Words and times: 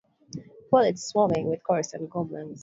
Well, 0.71 0.83
it 0.83 0.95
is— 0.95 1.05
swarming 1.07 1.45
with 1.47 1.63
ghosts 1.63 1.93
and 1.93 2.09
goblins! 2.09 2.59